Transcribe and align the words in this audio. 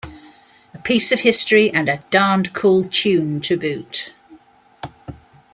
A 0.73 0.79
piece 0.79 1.11
of 1.11 1.19
history 1.19 1.69
and 1.69 1.87
a 1.87 1.99
darned 2.09 2.53
cool 2.53 2.85
tune, 2.85 3.39
to 3.41 3.55
boot. 3.55 4.13